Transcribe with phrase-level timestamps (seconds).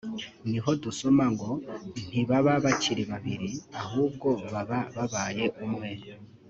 [0.49, 1.49] niho dusoma ngo
[2.09, 3.49] “ntibaba bakiri babiri
[3.81, 5.91] ahubwo baba babaye umwe